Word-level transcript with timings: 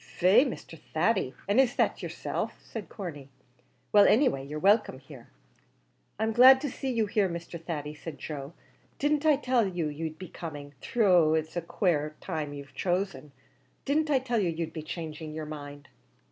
"Faix, 0.03 0.49
Mr. 0.49 0.79
Thady, 0.95 1.35
and 1.47 1.59
is 1.59 1.75
that 1.75 2.01
yerself?" 2.01 2.57
said 2.59 2.89
Corney; 2.89 3.29
"well, 3.91 4.07
anyway 4.07 4.43
you're 4.43 4.57
welcome 4.57 4.97
here." 4.97 5.27
"I'm 6.17 6.31
glad 6.31 6.59
to 6.61 6.71
see 6.71 6.89
you 6.91 7.05
here, 7.05 7.29
Mr. 7.29 7.63
Thady," 7.63 7.93
said 7.93 8.17
Joe; 8.17 8.53
"didn't 8.97 9.27
I 9.27 9.35
tell 9.35 9.67
you 9.67 9.89
you'd 9.89 10.17
be 10.17 10.29
coming? 10.29 10.73
though 10.95 11.35
it's 11.35 11.55
a 11.55 11.61
quare 11.61 12.15
time 12.19 12.51
you've 12.51 12.73
chosen. 12.73 13.31
Didn't 13.85 14.09
I 14.09 14.17
tell 14.17 14.39
you 14.39 14.49
you'd 14.49 14.73
be 14.73 14.81
changing 14.81 15.35
your 15.35 15.45
mind?" 15.45 15.87